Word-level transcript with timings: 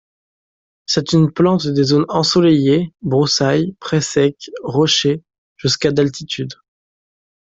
C'est 0.87 1.13
une 1.13 1.31
plante 1.31 1.67
des 1.67 1.83
zones 1.83 2.05
ensoleillées, 2.09 2.91
broussailles, 3.03 3.73
prés 3.73 4.01
secs, 4.01 4.49
rochers, 4.63 5.21
jusqu'à 5.57 5.91
d'altitude. 5.91 6.53